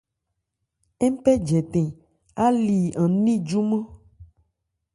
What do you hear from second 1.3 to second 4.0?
jɛtɛn áli an ní júmán.